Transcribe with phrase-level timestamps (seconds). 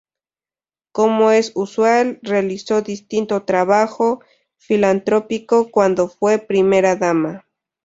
[0.91, 4.21] Como es usual, realizó distinto trabajo
[4.57, 7.45] filantrópico cuando fue primera dama.